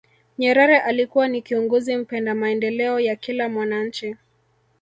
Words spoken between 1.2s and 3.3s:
ni kiongozi mpenda maendeleo ya